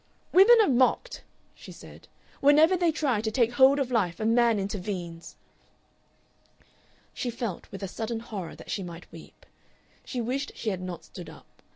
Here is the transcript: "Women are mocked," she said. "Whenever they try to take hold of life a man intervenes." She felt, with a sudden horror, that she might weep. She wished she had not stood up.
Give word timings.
"Women 0.31 0.57
are 0.61 0.67
mocked," 0.67 1.21
she 1.53 1.71
said. 1.71 2.07
"Whenever 2.39 2.75
they 2.75 2.91
try 2.91 3.21
to 3.21 3.29
take 3.29 3.51
hold 3.51 3.77
of 3.77 3.91
life 3.91 4.19
a 4.19 4.25
man 4.25 4.57
intervenes." 4.57 5.35
She 7.13 7.29
felt, 7.29 7.71
with 7.71 7.83
a 7.83 7.87
sudden 7.87 8.19
horror, 8.21 8.55
that 8.55 8.71
she 8.71 8.81
might 8.81 9.11
weep. 9.11 9.45
She 10.03 10.19
wished 10.19 10.53
she 10.55 10.71
had 10.71 10.81
not 10.81 11.03
stood 11.05 11.29
up. 11.29 11.61